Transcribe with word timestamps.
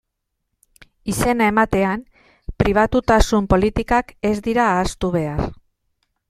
Izena 1.11 1.49
ematean, 1.51 2.01
pribatutasun 2.63 3.51
politikak 3.53 4.11
ez 4.31 4.33
dira 4.49 4.67
ahaztu 4.73 5.13
behar. 5.19 5.47